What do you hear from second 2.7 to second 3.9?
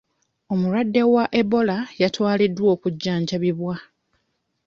okujjanjabibwa.